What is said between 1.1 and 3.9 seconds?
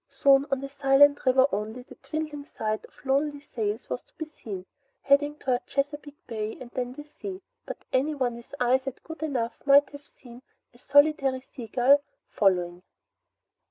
river only a dwindling sight of lonely sails